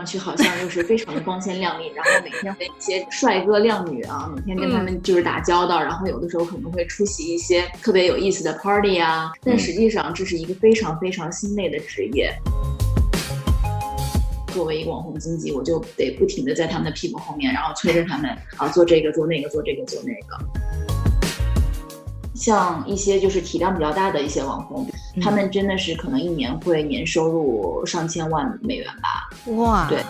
[0.00, 12.34] 上去好像就是非常的光鲜亮丽，然后每天跟一些帅哥靓女啊，每天跟他们就是打交道，然后有的时候可能会出席一些特别有意思的 party 啊，但实际上这是一个非常非常心累的职业。
[14.54, 20.99] 作为一个网红经济，我就得不停的在他们的屁股后面，然后催着他们啊做这个做那个做这个做那个。
[22.40, 29.28] 像一些就是体量比较大的一些网红，嗯、他们真的是可能一年会年收入上千万美元吧？
[29.56, 30.02] 哇，对。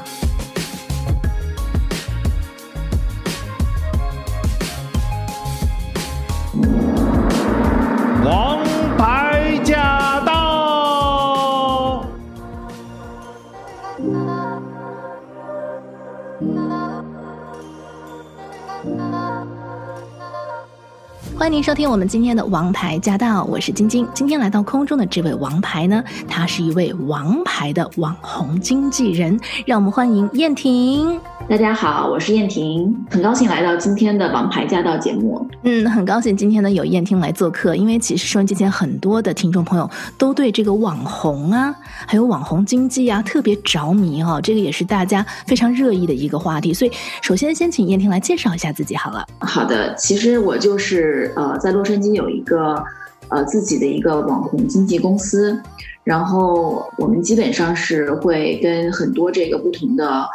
[21.40, 24.06] 欢迎您收听我们今天的《王牌驾到》，我是晶晶。
[24.12, 31.18] 今天来到空中的这位王牌呢，他是一位王牌的网红经纪人，让我们欢迎燕婷。
[31.50, 35.44] 大家好，我是燕婷，很高兴来到今天的《王牌驾到》节目。
[35.64, 41.74] 嗯，很高兴今天呢有燕婷来做客，因为其实收音机前很多的听众朋友都对这个网红啊，
[42.06, 46.72] 还有网红经济啊特别着迷哈、哦，这个也是大家非常热议的一个话题。
[46.72, 49.26] 所以，首先先请燕婷来介绍一下自己好了。
[49.40, 52.80] 好的，其实我就是呃，在洛杉矶有一个
[53.28, 55.60] 呃自己的一个网红经纪公司，
[56.04, 60.28] 然后我们基本上是会跟很多这个不同的。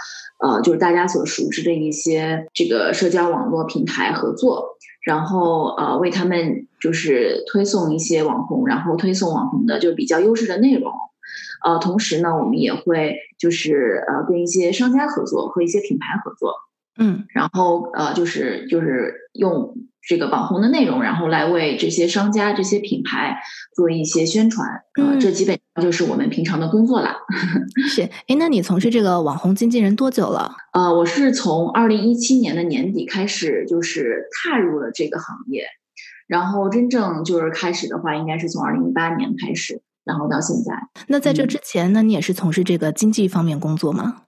[0.46, 10.92] 呃，就是大家所熟知的一些这个社交网络平台合作，然后呃为他们就是推送一些网红，然后推送网红的就比较优质的内容，
[11.66, 16.54] 呃，同时呢，我们也会就是呃跟一些商家合作和一些品牌合作，
[17.00, 19.74] 嗯，然后呃就是就是用。
[20.08, 23.38] 这个网红的内容，然后来为这些商家、这些品牌
[23.76, 24.68] 做一些宣传，
[25.00, 27.16] 嗯、呃，这基本上就是我们平常的工作啦。
[27.90, 30.52] 是，哎，那你从事这个网红经纪人多久了？
[30.74, 35.66] 呃，我是从二零一七年的年底开始，就是踏入了这个行业，
[36.28, 40.74] 然后真正就是开始的话，应该是从二零一八年开始，然后到现在。
[41.08, 44.22] 那在这之前呢，嗯、你也是从事这个经济方面工作吗？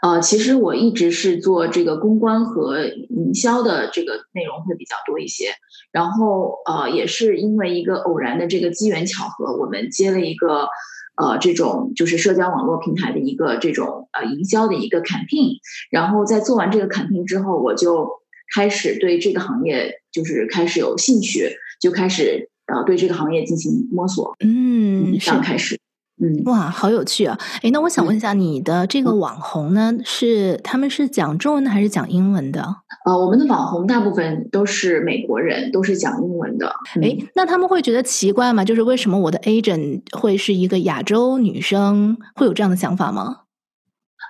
[0.00, 5.54] 呃，其实我一直是做这个公关和营销的这个内容会比较多一些，
[5.90, 10.68] 然后呃，也是因为一个偶然的这个机缘巧合，我们接了一个
[11.16, 15.56] 呃这种就是社交网络平台的一个这种呃营销的一个 campaign，
[15.90, 18.08] 然后在做完这个 campaign 之后，我就
[18.54, 25.80] 开始对这个行业就是开始有兴趣，就开始呃对这个行业进行摸索，嗯，这样开始。
[26.20, 27.38] 嗯，哇，好有趣啊！
[27.62, 32.60] 哎，那我想问一下，你的这个网红呢，嗯、是他们是讲中文的还是讲英文的？
[33.04, 36.68] 呃，我们的网红大部分都是美国人，都是讲英文的。
[37.00, 38.64] 哎、嗯，那他们会觉得奇怪吗？
[38.64, 43.42] 就是为什么我的 agent 会是一个亚洲女生，会有这样的想法吗？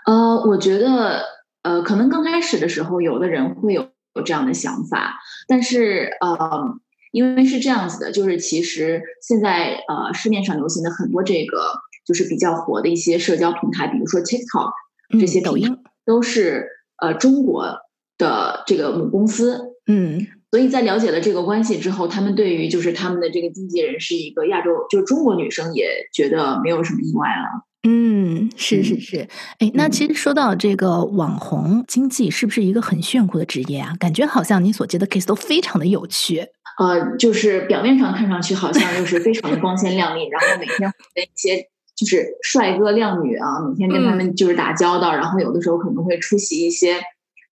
[0.04, 1.22] 呃，我觉得，
[1.62, 6.78] 呃，可能刚开始的时候，有的人会有有这样的想法，但是，呃。
[7.12, 11.72] 因为是这样子的，就是其实现在呃市面上流行的很多这个
[12.06, 14.72] 就是比较火的一些社交平台，比如说 TikTok
[15.18, 16.66] 这些抖音都是
[17.00, 17.78] 呃中国
[18.16, 27.64] 的这个母公司，嗯，所以在了解了这个关系之后，他们对于就是他们的这个经纪人是一个亚洲，就是中国女生也觉得没有什么意外了。
[27.88, 29.28] 嗯，是是是，
[29.60, 33.94] 哎，那其实说到这个网红经济，是不是一个很炫酷的职业啊？
[34.00, 36.44] 感觉好像你所接的 case 都非常的有趣。
[36.78, 47.00] 呃，就是表面上看上去好像就是非常的光鲜亮丽，然后每天跟一些就是帅哥靓女啊，每天跟他们就是打交道，嗯、然后有的时候可能会出席一些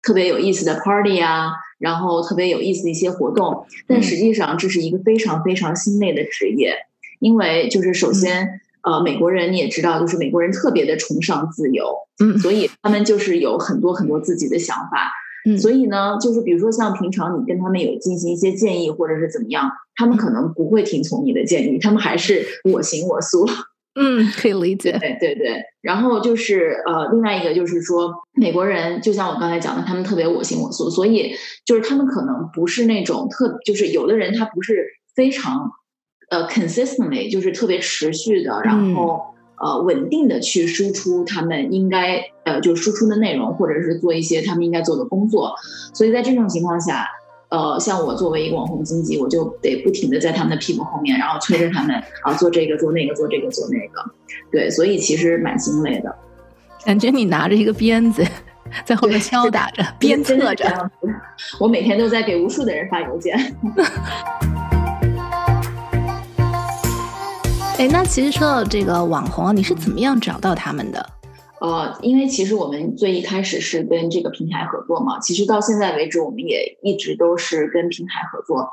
[0.01, 1.51] 特别有意思的 party 啊，
[1.81, 6.77] 然后特别有意思的一些活动，但实际上这是一个非常非常心累的职业，
[7.19, 11.93] 因为就是首先，呃，美国人你也知道，就是美国人特别的崇尚自由，
[12.23, 15.11] 嗯，所以他们就是有很多很多自己的想法。
[15.59, 23.47] 所以呢，就是比如说像平常你跟他们有进行一些建议或者是怎么样，他们可能不会听从你的建议，他们还是我行我素。
[23.99, 24.93] 嗯，可以理解。
[24.99, 25.63] 对对对。
[25.81, 31.35] 然后就是呃，另外一个就是说，美国人就像我刚才讲的，他们特别我行我素，所以
[31.65, 34.85] 就是他们可能不是那种特，就是有的人他不是
[35.15, 35.71] 非常
[36.31, 39.36] 呃 consistently，就是特别持续的，然后。
[39.59, 45.55] 呃，稳定的去输出他们应该呃，就输出的内容，或者是做一些他们应该做的工作。
[45.95, 47.09] 所以在这种情况下，
[47.49, 54.05] 呃，像我作为一个网红经济，我就得不停的在他们的屁股后面，然后催着他们啊做这个做那个做这个做那个，
[54.51, 56.15] 对，所以其实蛮心累的。
[56.85, 58.25] 感觉你拿着一个鞭子
[58.85, 60.91] 在后面敲打着，鞭策着。
[61.59, 63.37] 我每天都在给无数的人发邮件。
[67.79, 71.11] 哎，那其实说到这个网红，你是怎么样找到他们的？
[71.61, 78.67] 呃，因为其实我们最一开始是跟这个平台合作嘛，其实到现在为止，我们也一直都是跟平台合作，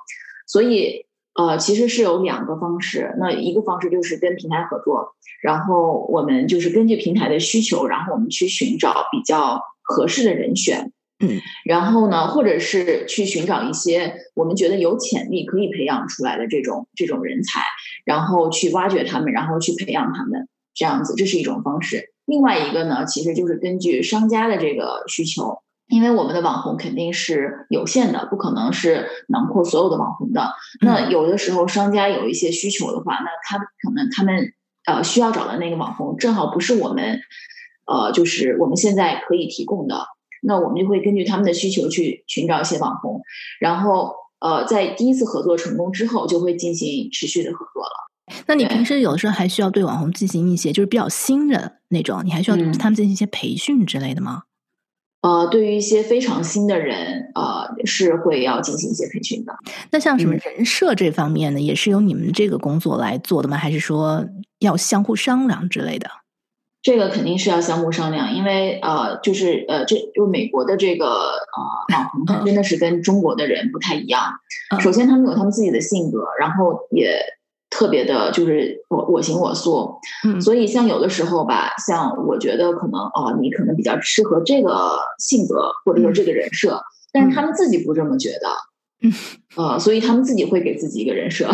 [0.47, 1.05] 所以
[1.35, 3.13] 呃，其实是有两个方式。
[3.19, 17.61] 那一个方式就是跟平台合作，然后我们就是根据平台的需求，然后我们去寻找比较合适的人选，嗯，然后呢，或者是去寻找一些我们觉得有潜力可以培养出来的这种这种人才，
[18.05, 22.13] 然后去挖掘他们，然后去培养他们，这样子，这是一种方式。
[22.25, 30.53] 另外一个呢，其实就是根据商家的这个需求，因为我们的网红肯定是有限的，不可能是囊括所有的网红的。
[30.81, 34.53] 那有的时候商家有一些需求的话，那他可能他们
[34.85, 37.19] 呃需要找的那个网红正好不是我们
[37.85, 40.05] 呃就是我们现在可以提供的，
[40.41, 43.21] 那我们就会根据他们的需求去寻找一些网红，
[43.59, 48.43] 然后呃在第一次合作成功之后，就会进行持续的合作了。
[48.45, 54.43] 那你平时有的时候还需要对网红进行一些就是比较新的那种，你还需要对他们进行一些培训之类的吗？
[55.21, 59.53] 嗯、呃，对于一些非常新的人，呃，是会要进行一些培训的。
[59.91, 63.55] 那像什么人设这方面呢，嗯、也是由你们这个工作来做的吗？
[63.55, 64.25] 还是说
[64.59, 66.09] 要相互商量之类的？
[66.83, 74.21] 这个肯定是要相互商量，因为呃，就是呃，这就美国的这个呃网红，他真的是跟中国的人不太一样。
[74.69, 77.19] 嗯、首先，他们有他们自己的性格，然后也。
[77.75, 79.95] 特别的，就是我我行我素，
[80.27, 88.47] 嗯，所以像有的时候吧，像我觉得可能哦，你可能比较适合这个性格或者说这个人设，嗯、但是他们自己不这么觉得，
[89.01, 89.13] 嗯，
[89.55, 91.49] 呃，所以他们自己会给自己一个人设，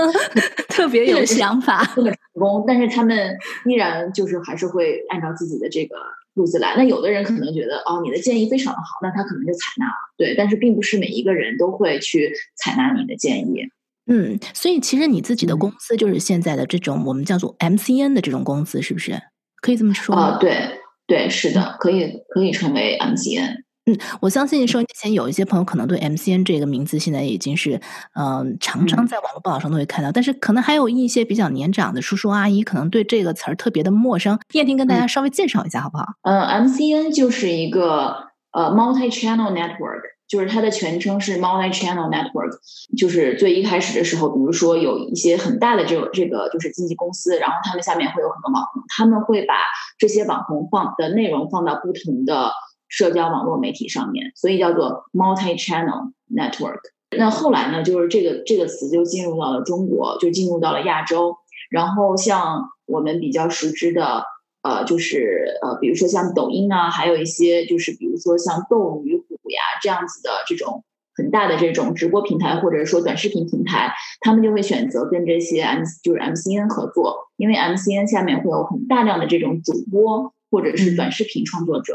[0.70, 1.86] 特别有想法，
[2.34, 3.36] 成功，但是他们
[3.66, 5.96] 依然就是还是会按照自己的这个
[6.34, 6.74] 路子来。
[6.76, 13.68] 那有的人可能觉得哦，你的建议非常的好，那他可能就采纳了，对，但是并不是每一个人都会去采纳你的建议。
[14.06, 19.20] 嗯，所以其实你自己的公司就是现在的这种我们叫做 MCN 的这种公司，是不是？
[19.62, 20.14] 可以这么说？
[20.14, 23.64] 啊、呃，对对，是的，可以可以称为 MCN。
[23.92, 27.80] 嗯，我相信收音机前有一些朋友可能对 MCN 这个名字现在已经是
[28.14, 34.38] 嗯、呃，常常在网络报道上都会看到，嗯、但是可能还有一些比较年长的叔叔阿姨可能对这个词儿特别的陌生。
[34.52, 36.04] 燕婷跟大家稍微介绍一下好不好？
[36.22, 38.14] 嗯、呃，MCN 就是一个
[38.52, 40.10] 呃 multi-channel network。
[40.30, 42.52] 就是它的全称是 Multi-Channel Network，
[42.96, 49.54] 就是最一开始的时候，比如说有一些很大的这种这个就是经纪公司，然后他们下面会有很多网红，他们会把
[49.98, 52.52] 这些网红放的内容放到不同的
[52.90, 56.80] 社交网络媒体上面，所以叫做 Multi-Channel Network。
[57.16, 61.36] 那后来呢，就是这个这个词就进入到了中国，就进入到了亚洲，
[61.70, 64.24] 然后像我们比较熟知的。
[64.62, 70.84] 呃，就是呃，比如说像抖音啊，还有一些就是比如说像斗鱼虎呀这样子的这种
[71.14, 81.94] 很大的这种直播平台，或者说短视频平台，他们就会选择跟这些 M 就是 MCN 合作，因为 MCN 下面会有很大量的这种主播或者是短视频创作者，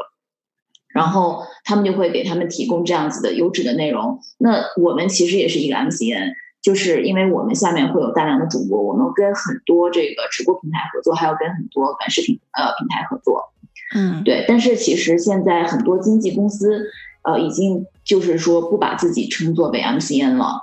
[0.95, 4.19] 然后他们就会给他们提供这样子的优质的内容。
[4.39, 6.33] 那我们其实也是一个 MCN。
[6.65, 13.53] 就是因为我们下面会有大量的主播，我们跟很多这个直播平台合作，还要跟很多短视频呃平台合作，
[13.93, 14.43] 嗯，对。
[14.47, 16.87] 但是其实现在很多经纪公司
[17.21, 20.59] 呃已经就是说不把自己称作为 MCN 了，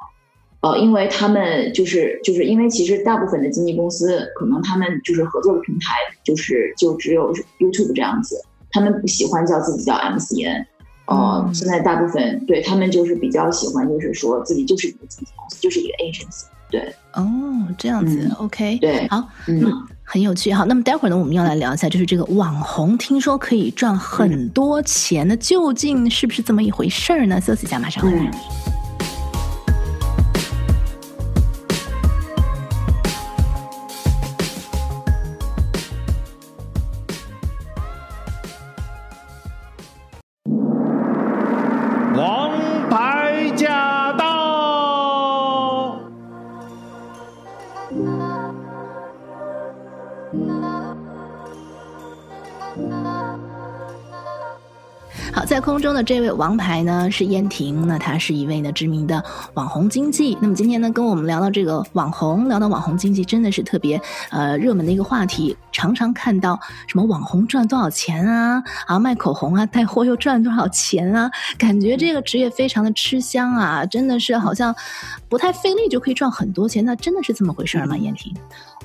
[0.63, 10.67] 呃，因为他们就是就是因为其实大部分的经纪公司可能他们就是合作的平台就是就只有 YouTube 这样子，他们不喜欢叫自己叫 MCN。
[11.07, 16.45] 哦，现在大部分对他们就是比较喜欢，就是说自己就是一个经纪公司，就是一个 agency。
[16.71, 17.25] 对，哦，
[17.77, 19.71] 这样子、嗯、，OK，对，好，嗯，
[20.05, 20.51] 很有趣。
[20.53, 27.39] 好，那么待会儿呢，我们要来聊一下，就是这个网红听说可以赚很多钱，那、嗯、究竟是不是这么一回事儿呢？
[27.41, 28.25] 休息一下，马上回来。
[28.25, 28.72] 嗯
[55.63, 59.23] 空中的这位王牌呢是燕婷，那她是一位呢知名的
[59.55, 60.37] 网红经济。
[60.43, 64.01] 那么今天呢跟我们聊到这个网红，聊到网红经济，真的是特别
[64.31, 65.57] 呃热门的一个话题。
[65.71, 74.75] 常常看到什么网红赚多少钱啊，啊卖口红啊带货又赚多少钱啊，感觉这个职业非常的吃香啊，真的是好像
[75.29, 76.85] 不太费力就可以赚很多钱。
[76.85, 77.97] 那真的是这么回事吗？
[77.97, 78.35] 燕婷？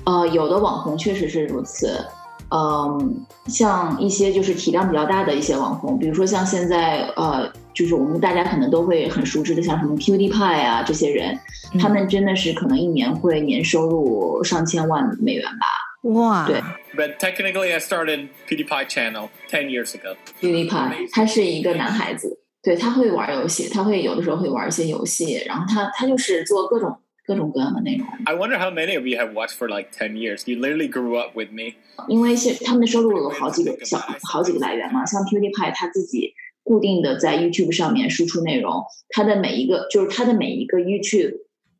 [0.04, 2.06] 呃，有的网红确实是如此。
[2.50, 11.38] 嗯，像一些就是体量比较大的一些网红，比如说像现在呃，就是我们大家可能都会很熟知的，像什么 PewDiePie 啊这些人，
[11.74, 15.66] 嗯，他们真的是可能一年会年收入上千万美元吧。
[16.10, 16.62] 哇，对。
[16.96, 20.16] But technically, I started PewDiePie channel ten years ago.
[20.40, 26.96] PewDiePie，他是一个男孩子，对，他会玩游戏，他会有的时候会玩一些游戏，然后他他就是做各种。
[27.27, 28.07] 各种各样的内容。
[28.25, 30.43] I wonder how many of you have watched for like ten years.
[30.45, 31.75] You literally grew up with me.
[32.07, 41.33] 因为是他们的收入有好几个小好几个来源嘛，像 PewDiePie 他自己固定的在 YouTube 上面输出内容，他的每一个就是他的每一个 YouTube，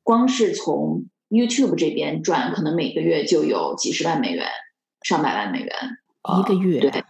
[0.04, 4.48] 光是从 YouTube 这边赚，可能每个月就有几十万美元，
[5.02, 5.70] 上百万美元
[6.40, 6.80] 一个月。
[6.80, 7.04] 对，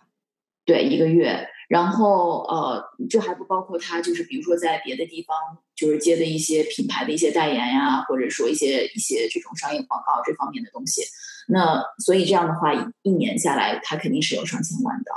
[0.65, 1.50] 对，一个月。
[1.69, 5.37] 然后呃，这还不包括他就是比如说在别的地方
[5.77, 11.03] 就是接的一些品牌的一些代言呀，或者说一些一些这种商业广告这方面的东西。
[11.47, 12.73] 那所以这样的话，
[13.03, 15.11] 一年下来他肯定是有上千万的。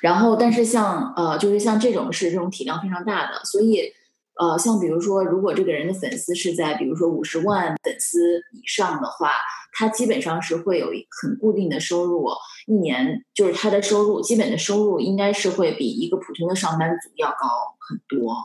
[0.00, 3.92] 然后，但是像呃，就是像这种是这种体量非常大的，所以
[4.38, 9.30] 呃，像比如说，如果这个人的粉丝是在比如说五十万粉丝以上的话。
[9.76, 10.86] 他基本上是会有
[11.20, 12.28] 很固定的收入，
[12.68, 17.48] 一年就是他的收入，基本的收入应该是会比一个普通的上班族要高
[17.80, 18.36] 很多。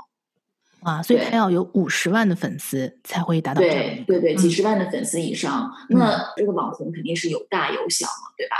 [0.82, 3.62] 啊，所以他要有五十万的粉丝才会达到。
[3.62, 8.56] 对对对，几十万的粉丝以上，嗯，那这个网红肯定是有大有小嘛，对吧？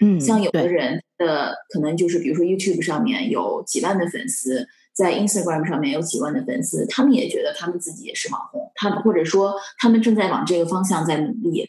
[0.00, 11.68] 嗯，像有的人的可能就是比如说 YouTube 上面有几万的粉丝，在 Instagram 上面有几万的粉丝，他们也觉得他们自己也是网红，他们或者说他们正在往这个方向在努力。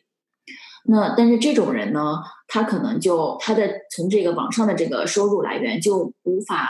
[0.88, 6.70] 那但是这种人呢，他可能就他的从这个网上的这个收入来源就无法，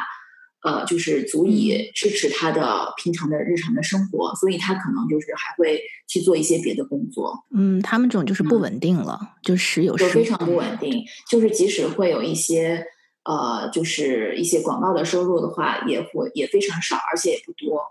[0.63, 7.43] 呃，就是足以支持他的平常的日常的生活，所以他可能就是还会去做一些别的工作。
[7.53, 11.03] 嗯，他们这种就是不稳定了，嗯、就时有时就非常不稳定。
[11.29, 12.85] 就是即使会有一些
[13.25, 17.81] 呃，就是一些广告的收入的话，也会也非常少，而且也不多。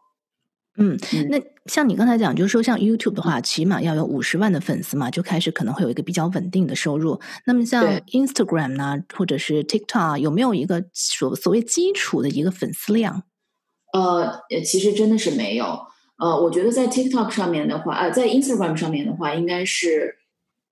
[0.77, 0.99] 嗯，
[1.31, 7.21] 那像你刚才讲，就是说像 YouTube 的话，起码要有五十万的粉丝嘛，就开始可能会有一个比较稳定的收入。
[7.47, 13.23] 那么像 Instagram 呢，或者是 TikTok，有没有一个所所谓基础的一个粉丝量？
[13.93, 15.87] 呃，其实真的是没有。
[16.17, 20.17] 呃，我觉得在 TikTok 上面的话，呃，在 Instagram 上面的话，应该是，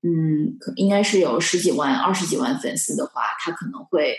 [0.03, 4.17] 嗯，应该是有十几万、二十几万粉丝的话，他可能会，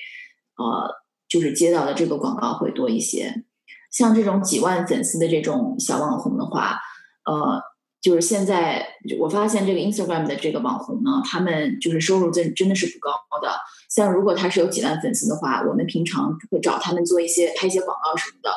[0.58, 0.96] 呃，
[1.28, 3.44] 就是接到的这个广告会多一些。
[3.92, 6.80] 像这种几万粉丝的这种小网红的话，
[7.26, 7.62] 呃，
[8.02, 8.88] 就是现在
[9.20, 13.52] 我发现这个 Instagram 的这个网红呢，他们就是收入真真的是不高的。
[13.90, 18.50] 像如果他是有几万粉丝的话，我们平常会找他们做一些拍一些广告什么的，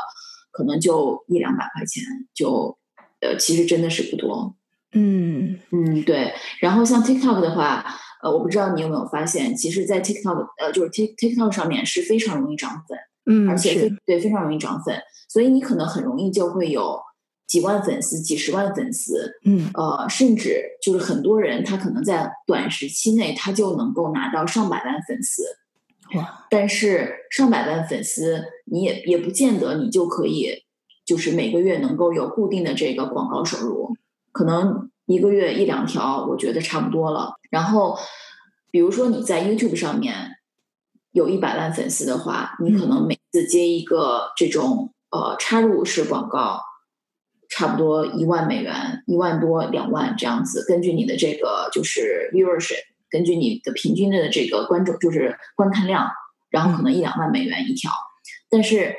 [0.53, 2.03] 可能就一两百块钱，
[2.35, 2.79] 就
[3.21, 4.55] 呃，其实真的是不多。
[4.93, 6.33] 嗯嗯，对。
[6.61, 7.85] 然后像 TikTok 的话，
[8.23, 12.99] 呃，我不知道你有没有发现，其实，在 TikTok 呃，就是 Tik TikTok 上面是非常容易涨粉。
[13.29, 14.97] 嗯，而且对，非常容易涨粉，
[15.29, 16.97] 所以你可能很容易就会有
[17.49, 25.43] 几万粉丝、几十万粉丝，嗯，呃，甚至就是很多人他可能在短时期内他就能够拿到上百万粉丝，
[26.17, 26.47] 哇！
[26.49, 30.63] 但是上百万粉丝你也也不见得你就可以，
[31.05, 33.97] 就是每个月能够有固定的这个广告收入，
[34.31, 37.35] 可能一个月一两条，我觉得差不多了。
[37.51, 37.99] 然后，
[38.71, 40.33] 比如说你在 YouTube 上面。
[41.13, 46.61] 有一百万粉丝的话，你可能每次接一个这种呃插入式广告，
[47.49, 50.63] 差不多一万美元，一万多两万这样子。
[50.69, 56.07] 根据你的这个就是 viewership，根据你的平均的这个观众就是观看量，
[56.51, 57.91] 然后可能一两万美元一条。
[58.51, 58.95] 但是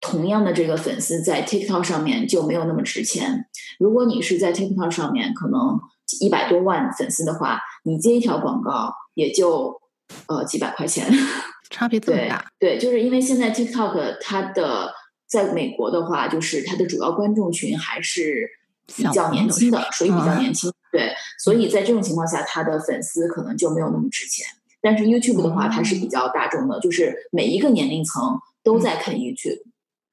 [0.00, 3.46] 同样的这个粉丝在 TikTok 上面就没有那么值钱。
[3.78, 5.78] 如果你是在 TikTok 上面可能
[6.20, 9.80] 一百多万粉丝的话，你接一条广告也就。
[10.26, 11.06] 呃，几百块钱，
[11.68, 12.42] 差别这么大。
[12.58, 14.90] 对，对，就是因为现在 TikTok 它的
[15.26, 18.48] 在美国的话，就是它的主要观众群还是
[18.96, 20.72] 比较年轻的，属于比较年轻。
[20.90, 21.12] 对，
[21.44, 24.46] 所以在这种情况下，它的粉丝可能就没有那么值钱。
[24.80, 29.60] 但是 YouTube 的话，它是比较大众的，就是每一个年龄层都在看 YouTube，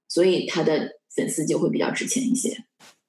[0.08, 2.66] 所以他的粉丝就会比较值钱一些。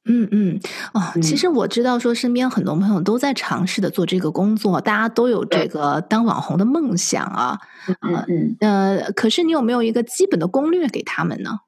[0.09, 0.61] 嗯嗯
[0.95, 7.59] 哦，其实我知道，说身边很多朋友都在尝试的做这个工作，大家都有这个当网红的梦想啊。
[8.03, 11.59] 嗯嗯，呃，可是你有没有一个基本的攻略给他们呢？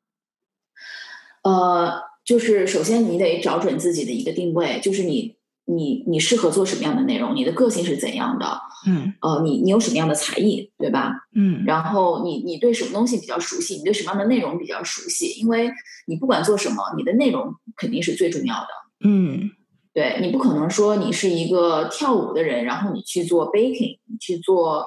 [1.43, 5.38] 呃，就是首先你得找准自己的一个定位，就是你
[5.69, 11.13] 你你适合做什么样的内容，你的个性是怎样的，嗯，呃，你你有什么样的才艺，对吧？
[11.35, 15.71] 嗯，然后你你对什么东西比较熟悉，你对什么样的内容比较熟悉，因为
[16.07, 18.69] 你不管做什么，你的内容肯定是最重要的。
[19.05, 19.51] 嗯，
[19.93, 24.87] 对，你不可能说你是一个跳舞的人，然后你去做 baking，你去做。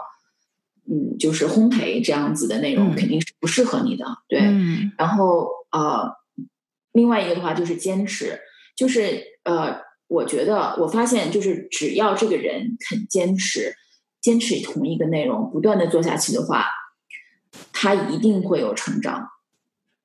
[0.90, 4.40] 嗯，就是烘焙这样子的内容肯定是不适合你的，嗯、对。
[4.42, 6.12] 嗯、然后呃，
[6.92, 8.40] 另外一个的话就是坚持，
[8.76, 9.78] 就是呃，
[10.12, 13.74] 我觉得我发现就是只要这个人肯坚持，
[14.20, 16.65] 坚持同一个内容，不断的做下去的话，
[17.72, 19.30] 他一定会有成长。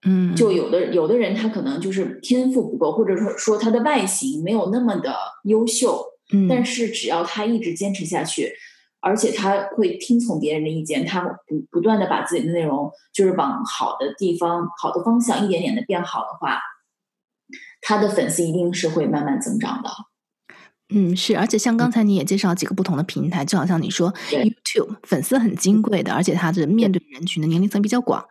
[0.07, 6.01] 嗯，就有的有的人他可能就是天赋不够，或者说说他的外形没有那么的优秀，
[6.33, 8.53] 嗯，但是只要他一直坚持下去。
[9.01, 16.59] 而且他会听从别人的意见，他不不断的把自己的内容就是往好的地方、好的方向一点点的变好的话，
[17.89, 19.89] 他的粉丝一定是会慢慢增长的。
[20.93, 28.25] 嗯，是，而且像刚才你也介绍几个不同的平台，嗯、就好像你说 YouTube 粉丝很金贵的，而且它的面对人群的年龄层比较广。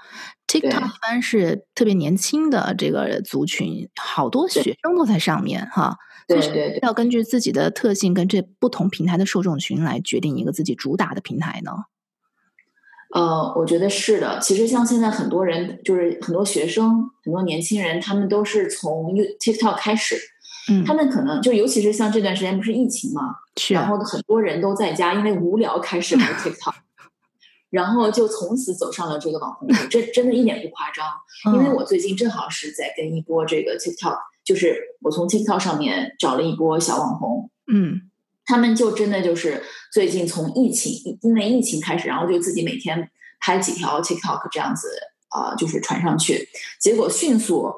[0.46, 5.96] TikTok 一般是特别年轻的这个族群，好多学生都在上面哈。
[6.28, 11.72] 对对对，要根据自己的特性跟这不同平台的受众群来决定一个自己主打的平台呢？
[13.14, 14.40] 呃，我觉得是的。
[14.40, 20.16] 其实像现在很多人，就是很多学生、很多年轻人，他们都是从 TikTok 开始。
[20.70, 23.74] 嗯，他们可能就尤其是像这段时间不是疫情嘛，是。
[23.74, 26.74] 然后很多人都在家，因为无聊开始玩 TikTok，
[27.70, 29.76] 然后就从此走上了这个网红路。
[29.90, 31.06] 这真的一点不夸张，
[31.54, 34.18] 因为我最近正好是在跟一波这个 TikTok。
[34.44, 38.02] 就是我从 TikTok 上面找了一波小网红，嗯，
[38.46, 43.10] 他们就真的就是最近从疫情，因为疫情开始，然后就自己每天
[43.40, 44.88] 拍几条 TikTok 这样子
[45.30, 46.48] 啊、呃，就是传上去，
[46.80, 47.74] 结果迅速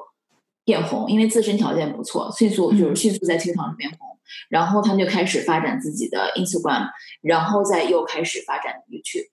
[0.64, 4.20] 变红，因为自身条件不错，迅速就是迅速在 TikTok 上变红，嗯、
[4.50, 6.90] 然后他们就开始发展自己的 Instagram，
[7.22, 9.28] 然后再又开始发展 YouTube。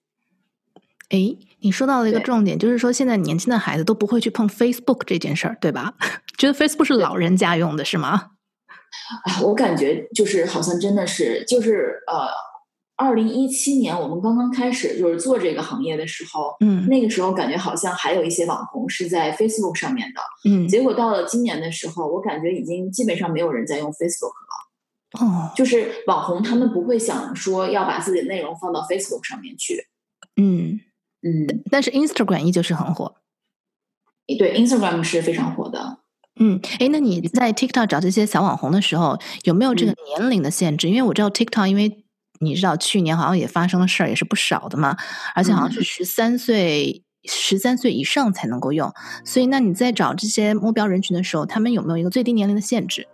[1.10, 5.94] 哎，你说到了一个重点，就是说现在年轻的孩子都不会去碰 Facebook 这件事儿，对吧？
[6.36, 8.30] 觉得 Facebook 是老人家用的，是吗？
[9.24, 12.28] 啊，我感觉就是好像真的是，就是呃，
[12.96, 24.32] 二零一七年我们刚刚开始就是做这个行业的时候，嗯，那个时候感觉好像还有一些网红是在 Facebook 上面的，嗯，结果到了今年的时候，我感觉已经基本上没有人在用 Facebook
[25.20, 29.86] 了，哦，就是网红他们不会想说要把自己的内容放到 Facebook 上面去，
[30.36, 30.80] 嗯。
[31.22, 33.16] 嗯，但是 Instagram 依旧是很火，
[34.38, 35.98] 对，Instagram 是非常火的。
[36.38, 40.86] 嗯，哎，那你在 TikTok 找这些小网红的时候，有没有这个年龄的限制？
[40.86, 42.04] 嗯、因为我知道 TikTok，因为
[42.40, 44.96] 你知道去年好像也发生的事儿也是不少的嘛，
[45.34, 48.92] 而且好像是十三岁、十三岁以上才能够用。
[49.24, 53.06] 所以，那你在找这些目标人群的时候，他们有没有一个最低年龄的限制？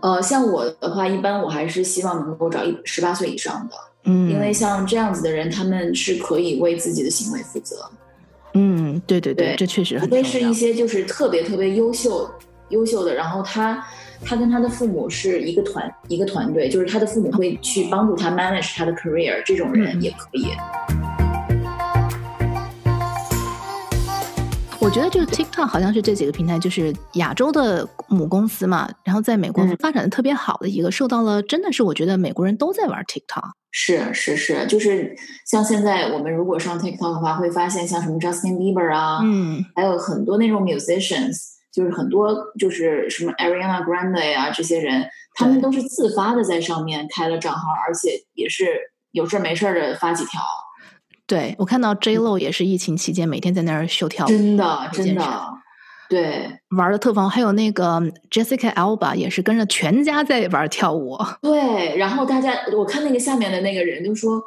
[0.00, 3.74] 呃，像我的话，一般我还是希望能够找一十八岁以上的。
[4.04, 7.90] 嗯，因为像这样子的人，他们是可以为自己的行为负责。
[8.54, 10.22] 嗯，对对对，对这确实很重要。
[10.24, 12.30] 除非是一些就是特别特别优秀、
[12.70, 13.84] 优秀的，然后他
[14.24, 20.46] 他跟他的父母是一个团一个团队，就是他的父母会去帮助他 manage 他的 career，这种人也可以。
[21.18, 21.21] 我
[24.92, 33.52] 觉得就是 TikTok 好像是这几个平台，就是亚洲的母公司嘛，然后在美国发展的特别好的一个，受到了真的是我觉得美国人都在玩 TikTok。
[33.70, 41.38] 是是是，就是像现在我们如果上 TikTok 的话，会发现像什么 Justin Bieber 啊，嗯，还有很多那种 musicians，
[41.72, 48.66] 就是很多就是什么 Ariana Grande 啊这些人，他们都是自发的在上面开了账号，而且也是
[49.12, 50.42] 有事没事的发几条。
[51.32, 55.24] 对，我看到 J Lo 也是疫情期间每天在那儿秀跳舞，真的真的，
[56.10, 57.30] 对，玩的特疯。
[57.30, 57.98] 还有那个
[58.30, 61.16] Jessica Alba 也是跟着全家在玩跳舞。
[61.40, 64.42] 对，然后大家我看那个下面的那个人就说，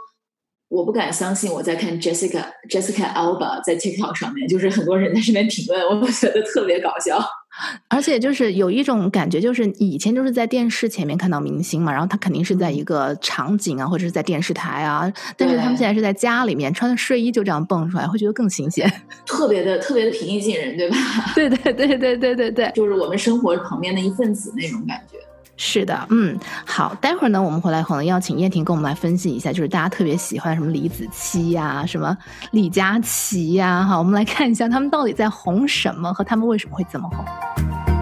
[0.67, 7.23] 我不敢相信我在看 Jessica Jessica Alba 在 TikTok 上面，就是很多人在上面评论，我觉得特别搞笑。
[7.87, 18.91] 而且就是有一种感觉，就是以前就是在电视前面看到明星嘛，然后他肯定是在一个场景啊，或者是在电视台啊，但是他们现在是在家里面穿的睡衣就这样蹦出来，会觉得更新鲜，
[19.25, 20.97] 特别的特别的平易近人，对吧？
[21.33, 25.17] 对对对对对对对，就是我们生活旁边的一份子那种感觉。
[25.57, 32.15] 是的，嗯，好，待会儿呢，我们回来可能要请燕婷跟我们来分析一下，就是大家特别喜欢什么李子柒呀、什么
[32.51, 37.94] 李佳琦呀，哈，我们来看一下他们到底在红什么，和他们为什么会这么红。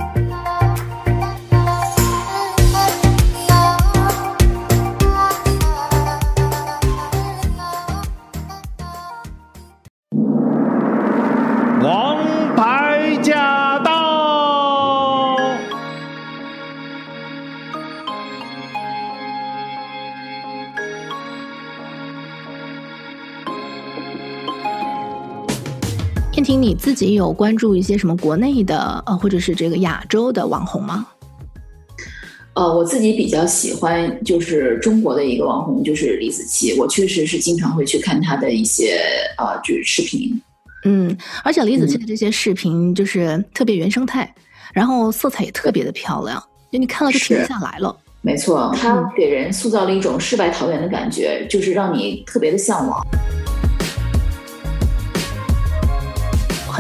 [26.44, 31.08] 婷婷，你自己有关注一些什么国内的呃，或者是这个亚洲的网红吗？
[32.54, 36.78] 呃，我自己比较喜欢就是中国的一个网红，就是李子柒。
[36.78, 39.00] 我确实是经常会去看她的一些
[39.38, 40.40] 呃，就是视频。
[40.86, 47.96] 嗯，而且李子柒的这些视频就是特别原生态，嗯、然后色彩也特别的漂亮，就你看了就停不下来了。
[48.22, 53.02] 没错，她给人塑造了一种世外桃源的感觉，嗯、就是让你特别的向往。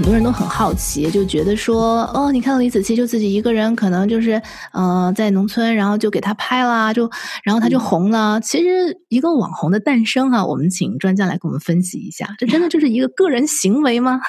[0.03, 4.33] 很多人都很好奇，就觉得说，哦，你看到李子柒就自己一个人，可能就是，
[4.73, 7.09] 呃，在农村，然后就给他拍啦，就，
[7.41, 8.37] 然后他就红了。
[8.37, 14.19] 嗯、其实一个网红的诞生啊，我们请专家来给我们分析一下，这真的就是一个个人行为吗？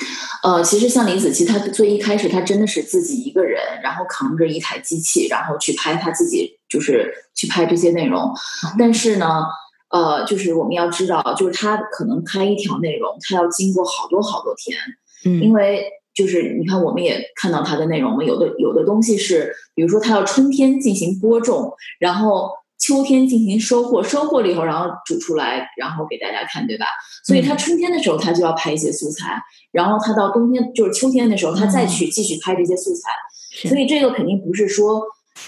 [0.44, 8.32] 呃，其实像李子柒，他最一开始他真的是自己一个人，然后扛着一台机器，然后去拍他自己，就是去拍这些内容。
[8.64, 9.42] 嗯、但是呢，
[9.90, 14.78] 呃，就是我们要知道，就是他可能拍一条内容，他要经过好多好多天。
[15.24, 15.84] 嗯，因为
[16.14, 26.86] 就是你看，我们也看到它的内容嘛，有的有的东西是，比如说它要春天进行播种，然后秋天进行收获，收获了以后，然后煮出来，然后给大家看，对吧？
[27.24, 35.02] 所以它春天的时候，它就要拍一些素材，然后它到冬天就是秋天的时候，它再去继续拍这些素材，所以这个肯定不是说，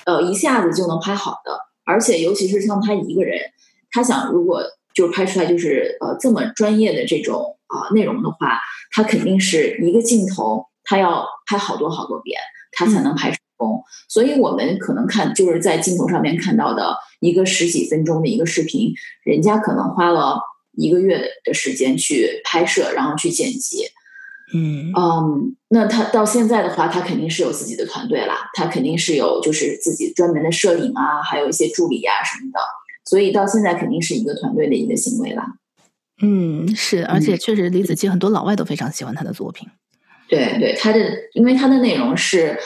[0.04, 3.38] 呃，一下子就能拍好的，而且尤其是像他一个人，
[3.90, 4.62] 他想如果
[4.96, 8.58] 就拍出来就是呃这么专业的这种啊、呃、内容的话。
[8.92, 12.40] 他肯定是一个镜头，他要拍好多好多遍，
[12.72, 13.76] 他才能拍成功。
[13.76, 20.40] 嗯、所以我们可能看就是在镜头上面看到的一个十几分钟的一个视频，人家可能花了
[20.72, 23.88] 一个月的时间去拍摄，然后去剪辑。
[24.54, 32.60] 嗯嗯，那他到现在的话，他肯定是有自己的团队啦，他肯定是有就是自己专门的摄影啊，还有一些助理啊什么的。
[33.06, 35.54] 所以到现在肯定是一个团队的一个行为啦。
[36.22, 39.68] 嗯，是，而且确实，李子柒很多老外都非常喜欢他的作品。
[40.28, 40.98] 对对，他的，
[41.34, 42.58] 因为他的内容是，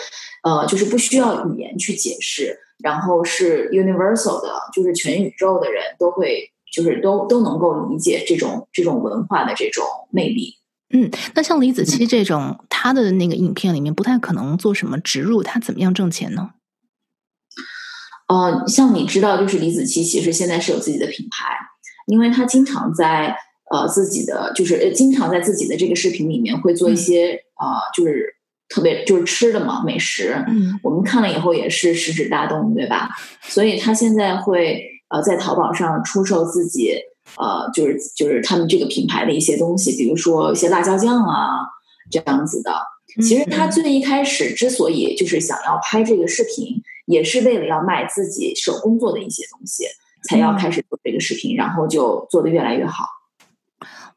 [0.42, 10.54] 呃，就是不需要语言去解释，然后是 universal 的，就是全宇宙的人都会，就是都都能够理解这种这种文化的这种魅力。
[10.92, 16.50] 嗯，那像李子柒这种，他的那个影片里面不太可能做什么植入，他怎么样挣钱呢？
[18.30, 21.54] 呃，像你知道，就是李子柒其实现在是有自己的品牌。
[22.06, 23.36] 因为他经常在
[23.70, 28.26] 呃自己的就是经常在自己的这个视频里面会做一些呃、就是
[28.68, 33.10] 特别就是吃的嘛美食，嗯，我们看了以后也是食指大动，对吧？
[33.42, 36.94] 所以他现在会呃在淘宝上出售自己
[37.36, 41.66] 呃就是就是他们这个品牌的一些东西，比如说一些辣椒酱啊
[42.10, 42.72] 这样子的。
[43.22, 49.84] 其实他最一开始之所以就是想要拍这个视频，也是为了要卖自己手工做的一些东西。
[50.28, 53.06] 才要开始做这个视频，嗯、然后就做的越来越好。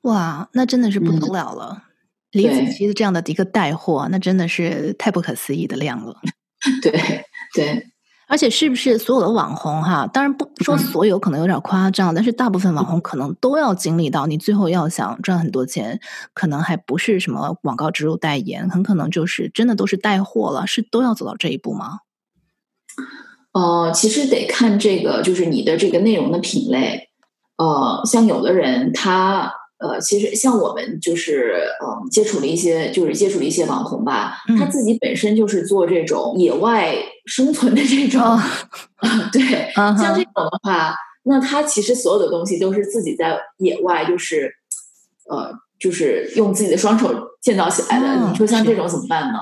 [0.01, 1.77] 哇，那真的是不得了了！
[1.77, 1.82] 嗯、
[2.32, 6.17] 李子柒的这样的一个带货，那真的是太不可思议的量了。
[6.84, 6.91] 对
[7.53, 7.88] 对，
[8.27, 10.06] 而且是不是所有的网红哈？
[10.08, 15.97] 当然不说所有，可能有点夸张，嗯、但是大部分网红可能都要经历到，你最后要想赚很多钱，
[16.34, 21.99] 可能还不是什么广告植入代言，很可能就是真的都是带货了，是都要走到这一步吗？
[23.53, 27.09] 呃，其实得看这个，就是你的这个内容的品类。
[27.57, 38.39] 呃，像有的人他呃，其实像我们就是呃，接触了一些，就是接触了一些网红吧，嗯、他自己本身就是做这种野外生存的这种，哦、
[39.31, 39.41] 对，
[39.75, 44.51] 嗯、像这种的话，那他其实所有的东西都是自己在野外，就是
[45.29, 48.07] 呃，就是用自己的双手建造起来的。
[48.07, 49.39] 哦、你说像这种怎么办呢？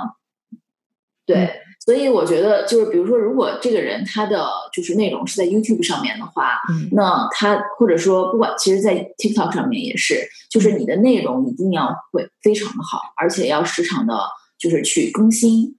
[0.52, 1.62] 是对。
[1.82, 14.14] 嗯所以我觉得，就是比如说，如果这个人他的就是内容是在 YouTube 上面的话，嗯、那他或者说不管，其实，在 TikTok 上面也是，就是你的内容一定要会非常的好，而且要时常的，
[14.60, 15.76] 就是去更新。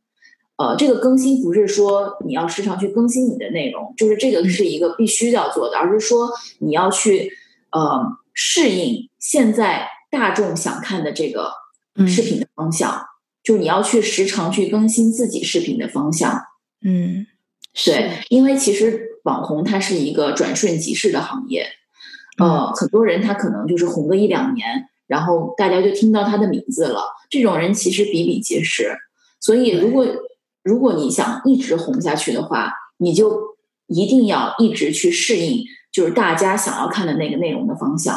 [0.56, 7.32] 呃，这个更新不是说你要时常去更新你的内容，就是这个是一个必须要做的，而是说你要去
[7.70, 11.52] 呃适应现在大众想看的这个
[12.08, 12.90] 视频的方向。
[12.90, 13.11] 嗯
[13.42, 16.40] 就你要去时常去更新自己视频的方向，
[16.84, 17.26] 嗯，
[17.84, 21.66] 对，因为其实网红它是一个转瞬即逝的行业，
[22.38, 28.96] 呃，嗯、很多人他可能就是红个一两年，然后大家就听到他的名字了，这种人其实比比皆是，
[29.40, 30.06] 所以如果
[30.62, 33.56] 如果你想一直红下去的话，你就
[33.88, 38.16] 一定要一直去适应，就是大家想要看的那个内容的方向。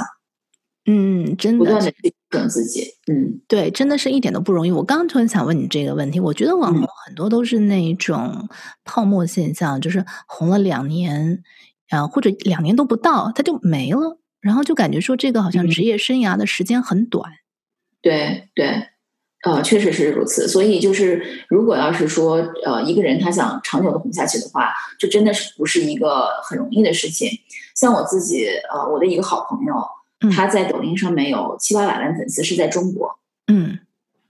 [0.88, 4.71] 嗯，真的不断的去跟自己，嗯，对，真的是一点都不容易。
[4.71, 8.48] 我刚刚突然想问你这个问题，我觉得网红很多都是那种
[8.84, 11.41] 泡沫现象，嗯、就是红了两年，
[11.89, 17.32] 啊，或者两年都不到，他就没了，然后就感觉说这个好像职业生涯的时间很短。
[18.02, 18.89] 对对，
[19.43, 20.48] 呃，确实是如此。
[20.48, 27.28] 所以就是，如果要是说，呃，一个人他想长久的红下去的话，就真的是不是一个很容易的事情。
[27.76, 29.94] 像我自己，呃，我的一个好朋友，嗯、
[30.36, 33.19] 他在抖音上面有七八百万粉丝，是在中国。
[33.47, 33.80] 嗯，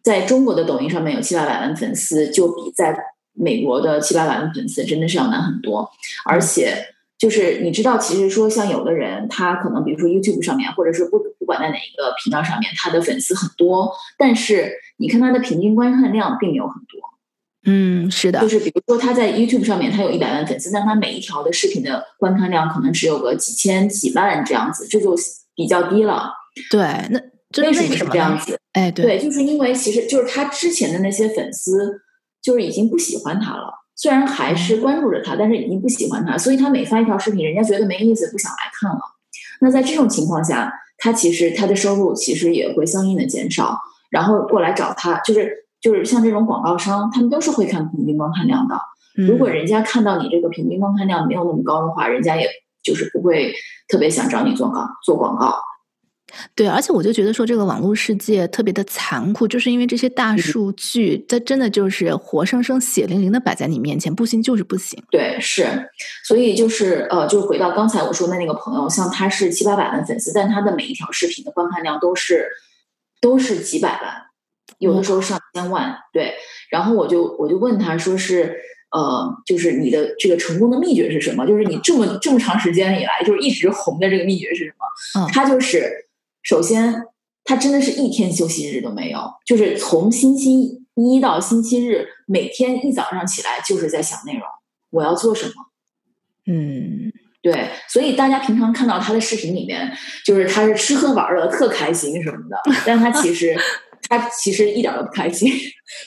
[0.04, 2.98] 在中国的抖音上面有七八百万粉丝，就比在
[3.34, 5.90] 美国的七八百万粉丝真的是要难很多。
[6.26, 6.76] 而且，
[7.18, 14.72] 就是你知道，其实说像有的人，他可能比如说 YouTube 上面，或者是不不管在哪一个频道上面，他的粉丝很多，但是。
[14.98, 17.02] 你看他的平均观看量并没有很多，
[17.66, 25.14] 嗯，是的，就是比如说他在 YouTube 上面他有一百万粉丝，但他每一条的视频的观看量可能只有个几千几万这样子，这就
[25.56, 26.32] 比较低了。
[26.70, 27.20] 对，那
[27.64, 28.60] 为什么是这样子？
[28.74, 32.02] 哎，对，对，就是因为其实就是他之前的那些粉丝
[32.42, 39.00] 就是已经不喜欢他了，虽然还是关注着他，但是已经不喜欢他，所以他每发一条视频，人家觉得没意思，不想来看了。
[39.62, 43.80] 那在这种情况下，他其实他的收入其实也会相应的减少。
[44.10, 48.80] 然后过来找他，就是就是像这种广告商，他们都是会看平均观看量的。
[49.16, 52.48] 如果人家看到你这个平均观看量没有那么高的话，人家也
[52.86, 53.54] 就是不会
[53.88, 55.60] 特别想找你做广做广告。
[56.54, 65.02] 对，而且我就觉得说这个网络世界特别的残酷，就是因为这些大数据，它真的就是活生生血淋淋的摆在你面前，不行就是不行。
[65.10, 65.90] 对，是，
[66.28, 72.48] 所以就是呃，就回到刚才我说的那个朋友，像他是七八百万粉丝，但他的每一条视频的观看量都是。
[73.22, 74.14] 都是几百万，
[74.78, 76.36] 有的时候上千万，嗯、对。
[76.70, 78.56] 然后我就我就问他说是，
[78.92, 81.46] 呃，就是你的这个成功的秘诀是什么？
[81.46, 85.22] 就是你这么这么长时间以来，就是一直红的这个秘诀是什么？
[85.22, 86.08] 嗯，他就是
[86.44, 87.04] 首先
[87.44, 94.42] 他真的是一天休息日都没有，就是从星期一到星期日，每天一早上起来就是在想内容，
[94.92, 95.54] 我要做什么？
[96.48, 97.12] 嗯。
[97.42, 99.96] 对，所以大家平常看到他的视频里面，
[100.26, 103.56] 就是他是吃喝玩乐特开心什么的，但他其实
[104.10, 105.52] 他其实一点都不开心，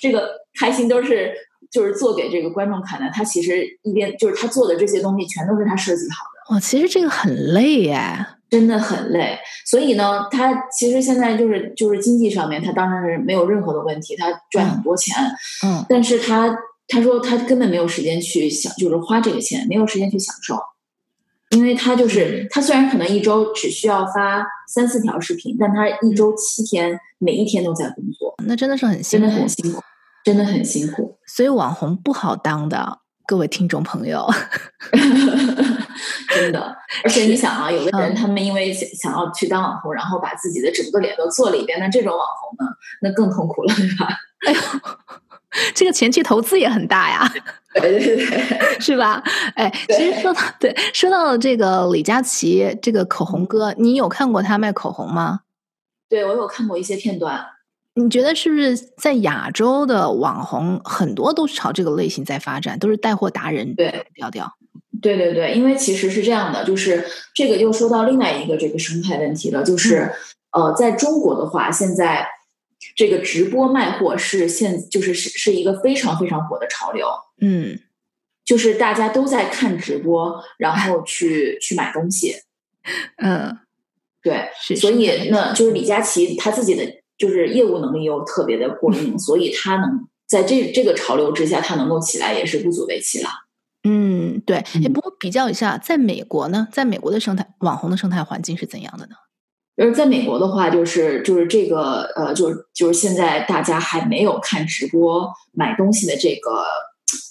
[0.00, 1.32] 这个开心都是
[1.70, 3.10] 就是做给这个观众看的。
[3.12, 6.56] 他其实一边就是他做的这些东西全都是他设计好的。
[6.56, 8.00] 哦，其实这个很累耶，
[8.48, 9.38] 真的很累。
[9.66, 15.14] 所以呢，他其实现在就是就是经济上面，他当然是没有任何的问题，他赚很多钱。
[15.64, 20.58] 嗯，但是他他说他根本没有时间去想，就是花这个钱，没有时间去享受。
[21.50, 29.80] 因为他就是他，虽然可能一周只需要发三四条视频，但他一周七天，每一天都在工作，那真的是很辛苦，真的很辛苦，
[30.28, 31.16] 真的很辛苦。
[31.26, 34.28] 所以网红不好当的，各位听众朋友，
[36.28, 36.76] 真的。
[37.02, 44.06] 而且你想啊，有的人他们因为想想要去当网红，然后把自己的整个脸都做了一遍，那这种网红呢，那更痛苦了，对吧？
[44.46, 44.60] 哎呦，
[45.74, 47.26] 这个前期投资也很大呀。
[47.72, 49.22] 对对对，是吧？
[49.54, 55.40] 哎，其实说到对，说到这个李佳琦这个口红哥，你有看过他卖口红吗？
[56.06, 57.46] 对，我有看过一些片段。
[57.98, 64.50] 你觉得是不是在亚洲的网红很多都是朝这个类型在发展，都是带货达人对调调？
[65.02, 70.12] 对对对，因为其实是这样的，就是这个又说到另外一个这个生态问题了，就是、
[70.52, 72.26] 嗯、呃，在中国的话，现在。
[72.94, 77.08] 这个直播卖货是现就是是是一个非常非常火的潮流，
[77.40, 77.78] 嗯，
[78.44, 82.36] 就是大家都在看直播，然后去去买东西，
[83.16, 83.58] 嗯，
[84.22, 86.84] 对，是所以那就是李佳琦他自己的
[87.18, 93.28] 就是业务能力又特别的过硬，嗯，所以他能在这这个潮流之下，他能够起来也是不足为奇了。
[93.84, 94.56] 嗯，对。
[94.56, 99.12] 哎，不过比较一下，在美国呢，在美国的生态网红的生态环境是怎样的呢？
[99.80, 106.64] 而在美国的话，就是就是这个呃，就是就是现在大家还没有看直播买东西的这个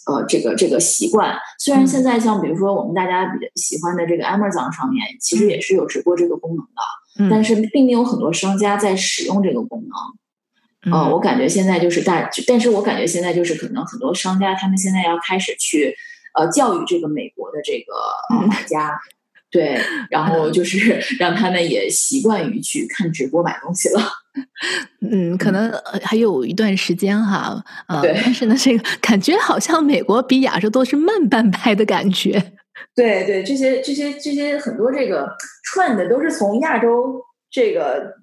[0.09, 1.37] 呃这个这个习惯。
[1.59, 6.96] 虽然现在像比如说我们大家比较喜欢的这个 Amazon 上面，其实也是有直播这个功能的，嗯、
[7.29, 10.93] 但是并没有很多商家在使用这个功能。
[10.93, 15.95] 呃，我感觉现在就是大，但是我感觉现在就是可能很多商家他们现在要开始去
[16.33, 17.93] 呃教育这个美国的这个
[18.29, 18.89] 呃买家。
[18.89, 19.13] 嗯
[19.49, 24.01] 对，然后就是让他们也习惯于去看直播买东西了。
[25.09, 25.71] 嗯，可能
[26.03, 27.63] 还有一段时间哈。
[27.87, 32.31] 呃，但是呢，这个感觉好像美国比亚洲都是慢半拍的感觉。
[32.93, 35.25] 对对，这些这些这些很多这个
[35.77, 38.15] 串的都是从亚洲这个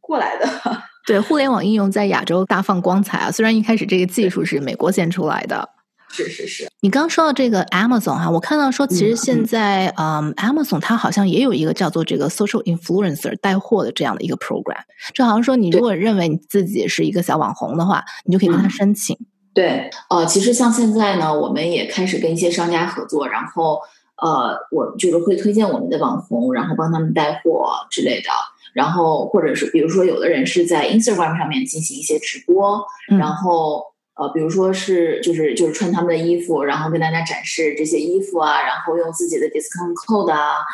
[0.00, 0.48] 过来的。
[1.06, 3.30] 对，互联网应用在亚洲大放光彩啊！
[3.30, 5.68] 虽然一开始这个技术是美国先出来的。
[6.08, 14.82] 是是是，你刚刚说到这个 Amazon 哈，我看到说其实现在嗯，嗯，Amazon 它好像也有一个叫做这个 Social Influencer 带货的这样的一个 program，
[15.14, 19.14] 就好像说你如果认为你自己是一个小网红的话，你就可以跟他申请。
[19.16, 23.78] 嗯、对，呃，其实像现在呢，我们也开始跟一些商家合作，然后
[24.22, 28.30] 呃，我就是会推荐我们的网红，然后帮他们带货之类的。
[28.72, 33.84] 然后或者是比如说有的人是在 Instagram 上面进行一些直播，嗯、然后
[34.16, 40.64] 呃，比如说是就是就是穿他们的衣服，然后跟大家展示这些衣服啊，然后用自己的 discount code 啊。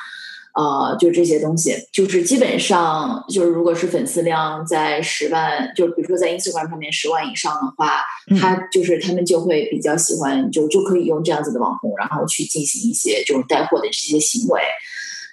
[0.54, 14.60] 呃，就这些东西，就是基本上就是，如果是粉丝量在十万，就比如说在 Instagram 上面十万以上的话，嗯、他就是他们就会比较喜欢，就就可以用这样子的网红，然后去进行一些这种带货的这些行为。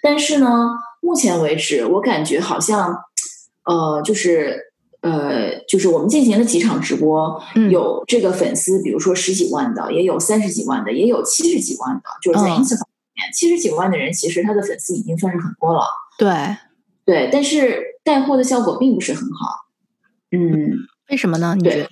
[0.02, 0.70] 但是呢，
[1.02, 2.96] 目前为止，我感觉好像，
[3.66, 12.88] 呃，就是呃，就是我们进行了几场直播，嗯、有这个粉丝，比如说十几万的，也有三十几万的，也有七十几万的，就是在 Instagram。
[13.20, 15.82] 哦七十几万的人，其实他的粉丝已经算是很多了。
[16.18, 16.30] 对，
[17.06, 19.68] 对，但是带货的效果并不是很好。
[20.32, 20.74] 嗯，
[21.10, 21.56] 为什么呢？
[21.58, 21.90] 你觉得？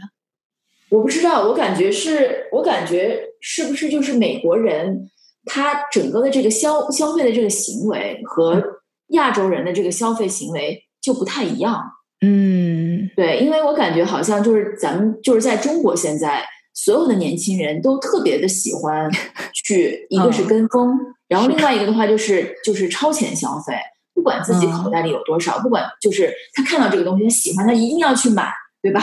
[0.89, 5.09] 我不知道，我感觉是，我感觉是不是就是美国人
[5.45, 8.63] 他整个的这个消消费的这个行为和
[9.09, 11.83] 亚洲人的这个消费行为就不太一样。
[12.21, 19.09] 嗯，对，因为我感觉好像就是咱们就是在中国现在所有的年轻人都特别的喜欢
[19.53, 20.95] 去， 一个是跟风。
[20.95, 23.73] 嗯然后另外一个的话就是就是超前消费，
[24.13, 28.49] 不管自己口袋里有多少，嗯、不管就是他看到这个东西他喜欢，他一定要去买，
[28.81, 29.01] 对吧？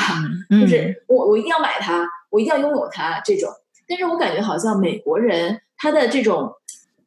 [0.51, 3.51] 嗯、就是我我一定要买它，我一定要拥有它这种。
[3.87, 6.51] 但是我感觉好像美国人他的这种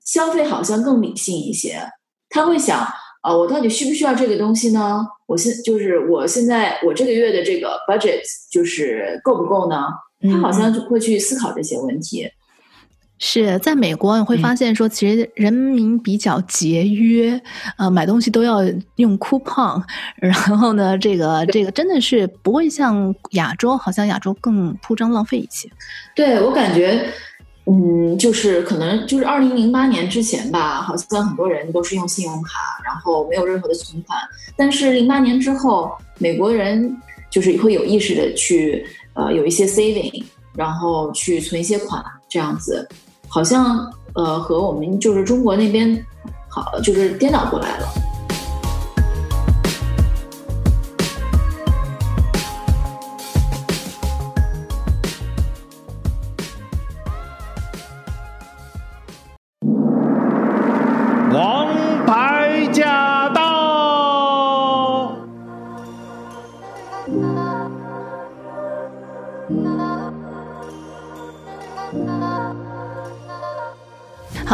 [0.06, 1.82] 消费好像更理性一些，
[2.30, 5.04] 他会想啊、呃，我到底需不需要这个东西呢？
[5.26, 9.88] 我现就是我现在我这个月的这个 budget 就是够不够呢？
[10.22, 12.24] 他好像就会去思考这些问题。
[12.24, 12.32] 嗯
[13.20, 17.32] 是在美国，你会发现说，其实人民比较节约，
[17.78, 18.60] 嗯、呃，买东西都要
[18.98, 19.82] 用 coupon，
[20.18, 25.68] 然后呢，这个这个真的是不会像亚洲，好像亚洲更铺张浪费一些。
[26.16, 27.12] 对，我感觉，
[27.66, 34.20] 嗯，就是可能就是二零零八年之前吧，好像很多人都是用信用卡，然后没有任何的存款。
[34.56, 36.96] 但是零八年之后，美国人
[37.32, 40.24] 就是会有意识的去呃有一些 saving，
[40.56, 42.88] 然后去存一些款，这样子。
[43.28, 46.06] 好像呃和我们就是中国那边
[46.48, 48.07] 好就是颠倒过来了。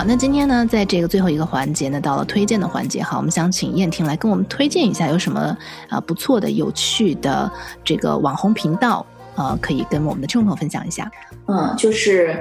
[0.05, 5.55] 那今天呢，在这个最后一个环节呢，到了推荐的环节哈，我们想请燕婷来跟我们推荐一下，有什么
[5.87, 7.49] 啊、不错的、有趣的
[7.83, 11.09] 这个网红频道，呃，可以跟我们的听众分享一下。
[11.47, 12.37] 嗯，就是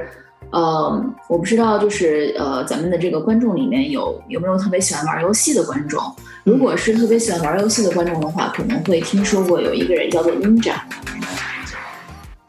[0.51, 6.03] 呃，我不知道，就是呃，咱们的这个观众里面有有没有特别喜欢玩游戏的观众？
[6.44, 10.75] 如果是特别喜欢玩游戏的观众的话，可能会听说过有一个人叫做 Ninja。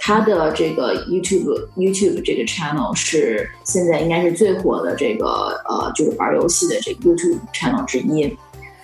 [0.05, 5.25] 他的这个 YouTube YouTube 这个 channel 是现在应该是最火的这个
[5.65, 8.37] 呃，就是玩游戏的这个 YouTube channel 之一。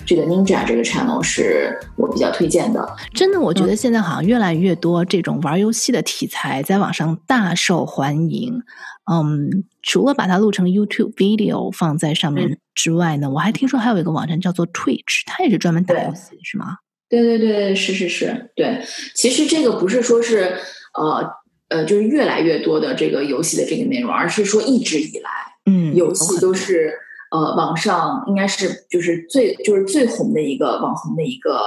[0.06, 2.96] 这个 Ninja 这个 channel 是我比较推荐的。
[3.14, 8.64] 真的，我觉得现在好像越来越多这种玩游戏的题材在网上大受欢迎。
[9.12, 16.78] 嗯，除了把它录成 YouTube video 放在上面之外呢，嗯、我还听说还有一个网站叫做 Twitch，它也是专门打游戏，是吗？
[17.10, 18.82] 对对对，是是是，对。
[19.14, 20.56] 其实这个不是说是。
[21.00, 21.32] 呃
[21.70, 25.30] 呃，就是越来越多的这个游戏的这个内容，而是说一直以来，
[25.66, 26.94] 嗯，游戏都是
[27.32, 31.62] 呃网上应该是就是最就是最红的一个网红的一个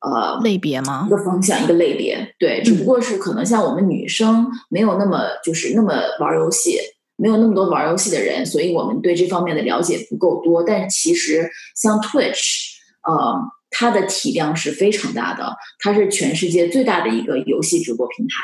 [0.00, 1.04] 呃类别吗？
[1.06, 6.76] 一个方向，一个类别，对，只不过是可能像我们女生没有那么就是那么玩游戏，
[7.16, 10.64] 没有那么多玩游戏的人，所以我们对这方面的了解不够多。
[10.64, 12.72] 但其实像 Twitch，
[13.08, 13.36] 呃，
[13.70, 18.42] 它的体量是非常大的，它是全世界最大的一个游戏直播平台。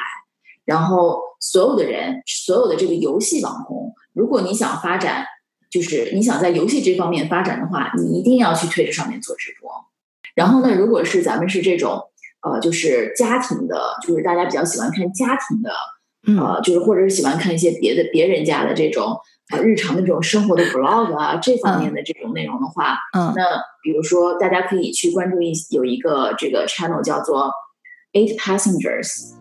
[0.70, 5.26] 然后，所有的人，所有的这个游戏网红，如果你想发展，
[5.68, 9.68] 就是你想在游戏这方面发展的话，你一定要去 Twitch 上面做直播。
[10.36, 12.00] 然后呢，如果是咱们是这种，
[12.42, 15.72] 呃，就是家庭的，就是大家比较喜欢看家庭的，
[16.40, 19.18] 呃，就是或者是喜欢看一些别的别人家的这种
[19.52, 23.42] 呃日常的这种生活的 vlog 啊，这方面的这种内容的话，嗯，那
[23.82, 27.50] 比如说大家可以去关注一有一个这个 channel 叫做
[28.12, 29.39] Eight Passengers。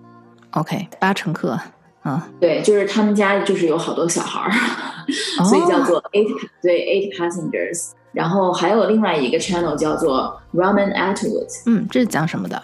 [0.51, 1.59] OK，八乘客，
[2.03, 4.51] 嗯，对，就是他们家就是有好多小孩儿，
[5.45, 6.27] 所以叫做 eight，
[6.61, 7.91] 对，eight passengers。
[8.11, 12.61] 然后还有另外一个 channel 叫做 Ramen Atwood，嗯，这是讲什么的？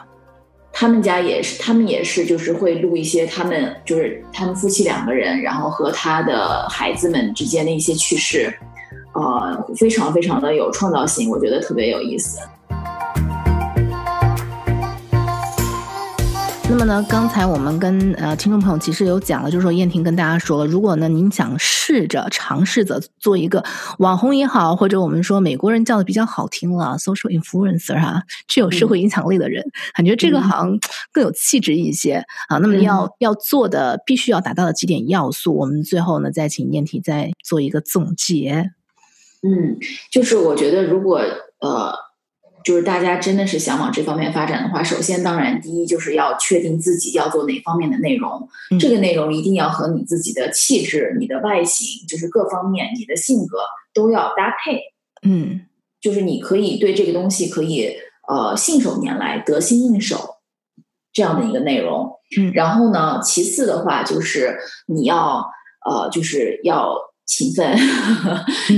[0.73, 8.51] 他们家也是，他们也是，就是会录一些他们就是他们夫妻两个人，然后和他的孩子们之间的一些趣事，
[9.13, 12.39] 呃，非常非常的有创造性，我觉得特别有意思。
[16.67, 23.63] 那么呢，刚才我们跟呃听众朋友其实有讲了，就是说燕婷跟大家说了，如果呢您想试着尝试着做一个
[23.99, 30.77] 网红也好，或者我们说美国人叫的比较好听了，social influencer 哈、啊，具有社会影响力的人，嗯、感觉这个好像
[31.13, 32.15] 更有气质一些、
[32.49, 32.57] 嗯、啊。
[32.57, 38.71] 那么要要做的，必须要达到的几点要素，我们最后呢再请燕婷再做一个总结。
[39.43, 39.77] 嗯，
[40.11, 41.21] 就是我觉得如果
[41.59, 41.93] 呃。
[42.65, 53.59] 就是大家真的是想往这方面发展的话，首先当然第一就是要确定自己要做哪方面的内容，嗯、这个内容一定要和你自己的气质、你的外形，就是各方面你的性格
[53.93, 54.81] 都要搭配。
[55.21, 55.61] 嗯，
[56.01, 57.91] 就是你可以对这个东西可以
[58.27, 60.37] 呃信手拈来、得心应手
[61.13, 62.11] 这样的一个内容。
[62.35, 64.57] 嗯，然后呢，其次的话就是
[64.87, 65.45] 你要
[65.85, 66.95] 呃就是要。
[67.25, 67.75] 勤奋，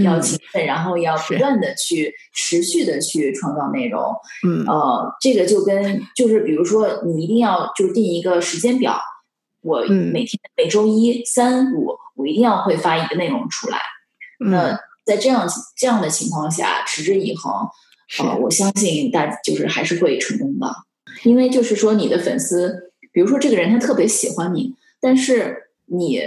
[0.03, 4.01] 要勤奋，然后要不断的去持续的去创造内容。
[4.47, 8.97] 嗯，呃，这个就跟就是比如说，你一定要就定一个时间表，
[9.61, 13.79] 我每天、嗯、每周一、三、五，我一定要会发一个内容出来。
[14.39, 15.45] 嗯、那在这样
[15.75, 17.51] 这样的情况下，持之以恒，
[18.19, 20.73] 呃，我相信大就是还是会成功的，
[21.23, 26.21] 因为就是说你的粉丝，比如说这个人他特别喜欢你，但是你。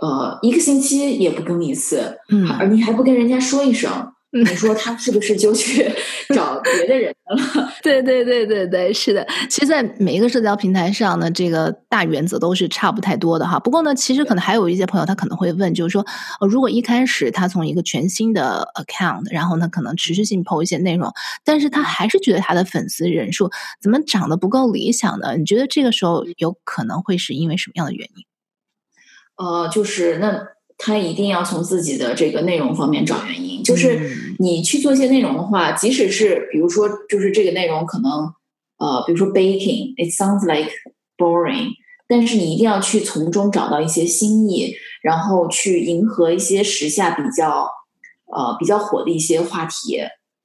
[0.00, 3.90] 呃，一个星期也不更一次，嗯，而你还不跟人家说一声，
[4.32, 5.90] 嗯，你说他是不是就去
[6.34, 7.72] 找别的人了？
[7.82, 9.26] 对对对对对，是的。
[9.48, 13.58] 其实，在每一个社交平台上呢，这个大原则都是差不太多的哈。
[13.58, 16.06] 不过呢，其实可能还有一些朋友，他可能会问，就是说，
[16.40, 21.12] 呃，如果一开始他从一个全新的 account，然后呢，可能持续性 po 一些内容，
[21.44, 25.36] 但是他还是觉得他的粉丝人数怎么涨得不够理想呢？
[25.36, 28.24] 你觉得这个时候有可能会是因为什么样的原因？
[29.38, 33.62] 呃，就是那他一定要从自己的这个内容方面找原因。
[33.62, 38.32] 就是你去做一些内容的话，即使是比如说，就是这个内容可能
[38.78, 40.70] 呃，比如说 baking，it sounds like
[41.16, 41.70] boring，
[42.08, 47.68] 但是你一定要去从中找到一些新意，然后去迎合一些时下比较
[48.34, 50.00] 呃比较火的一些话题。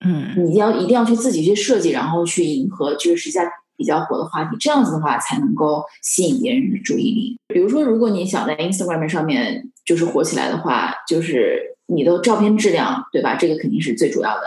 [0.05, 3.41] 嗯，你要一定要去自己去设计，然后去迎合这个时下。
[3.83, 7.37] 比较火的话题，这样子的话才能够吸引别人的注意力。
[7.49, 13.35] 比如说，如果你想在 Instagram 上面就是火起来的话，就是你的照片质量，对吧？
[13.35, 14.43] 这个肯定是最主要的。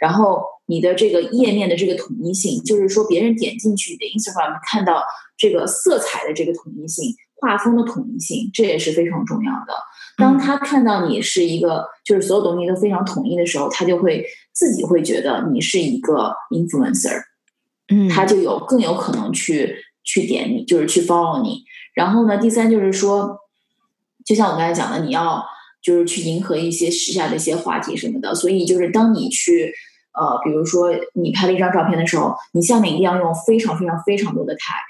[0.00, 5.02] 然后你的这个页面的这个统一性，就是说别人点进去你的 Instagram 看到
[5.36, 9.74] 这个色彩的这个统一性、画风的统一性，这也是非常重要的。
[10.16, 17.20] 当他看到你是一个就是所有东西都非常统一的时候，他就会自己会觉得你是一个 influencer。
[17.88, 21.64] 嗯，他就有更有可能去去点你，就是去 follow 你。
[21.94, 23.38] 然后呢，第三就是说，
[24.24, 25.44] 就像我刚才讲的，你要
[25.82, 28.34] 就是去迎合一些时下的一些话题什么的。
[28.34, 29.72] 所以就是当你去
[30.12, 34.82] 呃，比如说你拍了一张照片的时候，你下面一定要用非常非常非常多的 tag，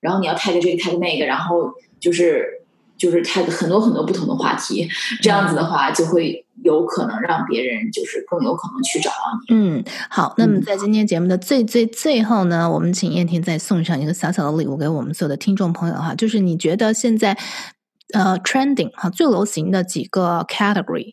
[0.00, 2.55] 然后你要 tag 这个 tag 那个，然后就是
[2.98, 4.88] 就是 tag 很多很多不同的话题，
[5.22, 6.42] 这样子的话就会。
[6.64, 9.16] 有可能让别人就是更有可能去找到
[9.46, 9.54] 你。
[9.54, 10.34] 嗯，好。
[10.36, 17.38] 那么在今天节目的最最最后呢，嗯、我们请燕婷再送上一个小小的礼物给我们所有的听众朋友哈，就是你觉得现在
[18.14, 21.12] 呃 trending 哈最流行的几个 category，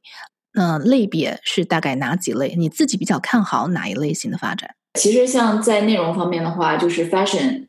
[0.55, 2.55] 呃类别是大概哪几类？
[2.55, 4.71] 你自己比较看好哪一类型的发展？
[4.97, 7.67] 其实像在内容方面的话，就是 fashion，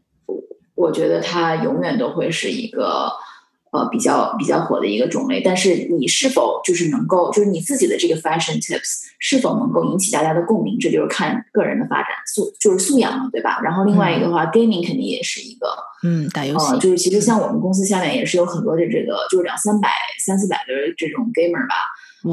[0.77, 3.11] 我觉得它永远都会是一个。
[3.75, 13.59] 呃，比较比较火的一个种类，但是你是否就是能够，就是你自己的这个 fashion tips 是否能够引起大家的共鸣，这就是看个人的发展素，就是素养嘛，对吧？
[13.65, 15.67] 然后另外一个的话、嗯、，gaming 肯定也是一个，
[16.05, 19.89] 嗯，打游戏，呃，就是其实像我们公司下面也是有很多的这个，就是两三百、
[20.25, 21.75] 三四百的这种 gamer 吧。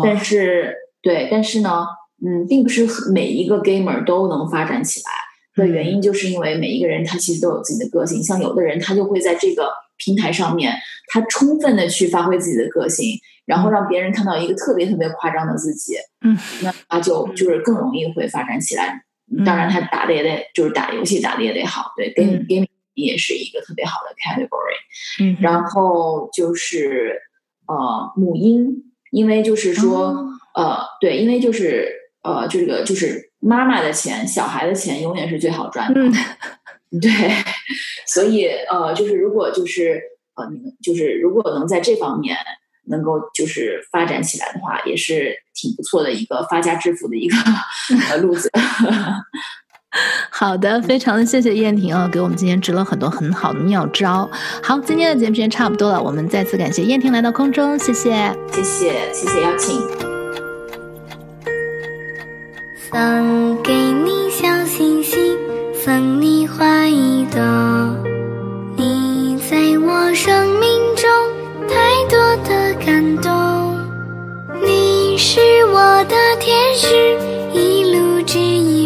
[0.03, 1.87] 但是，对，但是呢，
[2.23, 5.11] 嗯，并不是每一个 gamer 都能发展起来
[5.55, 9.71] 的原因，就是因为每一个人他其实都有自己的个性，像有的人他就会在这个。
[10.03, 10.73] 平台上面，
[11.07, 19.03] 他充分的去发挥自己的个性，然后让别人看到一个特别特别夸张的自己，嗯，那他就就是更容易会发展起来。
[19.31, 25.23] 嗯、当然，他打的也得就是打游戏打的也得好，对，game game 也是一个特别好的 category。
[25.23, 27.15] 嗯，然后就是
[27.67, 31.87] 呃母婴，因为就是说、哦、呃对，因为就是
[32.23, 36.01] 呃这个就是妈妈的钱，小孩的钱永远是最好赚的。
[36.01, 36.13] 嗯。
[36.99, 37.09] 对，
[38.14, 40.01] 所以呃，就是如果就是
[40.36, 42.36] 呃，你们就是如果能在这方面
[42.88, 47.36] 能够就是发展起来的话，也是挺不错的一个发家致富的一个
[48.09, 48.51] 呃路子。
[50.32, 54.30] 好的，非常的谢谢燕婷啊，给我们今天支了很多很好的妙招。
[54.64, 59.80] 好，今天的节目时间差不多了，我们再次感谢燕婷来到空中，谢谢，谢谢，谢谢邀请。
[62.89, 65.40] 送给你小星星。
[65.84, 67.41] 送你花一朵
[68.77, 71.09] 你在我生命中
[71.67, 71.75] 太
[72.07, 73.32] 多的感动。
[74.63, 75.39] 你是
[75.73, 77.17] 我的天使
[77.51, 78.80] 一路指引。